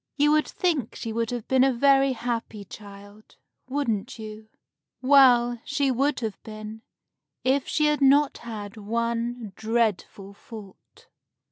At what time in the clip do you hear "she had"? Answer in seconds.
7.67-8.01